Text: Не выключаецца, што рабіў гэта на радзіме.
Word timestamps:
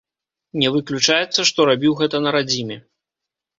Не 0.63 0.71
выключаецца, 0.75 1.45
што 1.51 1.69
рабіў 1.71 1.91
гэта 2.01 2.25
на 2.27 2.35
радзіме. 2.39 2.83